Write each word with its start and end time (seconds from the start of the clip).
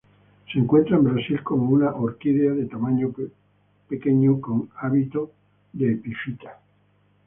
Se 0.51 0.57
encuentra 0.57 0.97
en 0.97 1.03
Brasil 1.03 1.43
como 1.43 1.69
una 1.69 1.93
orquídea 1.93 2.53
de 2.53 2.65
tamaño 2.65 3.13
pequeño, 3.87 4.41
con 4.41 4.71
hábito 4.79 5.31
de 5.73 5.91
epífita. 5.93 6.59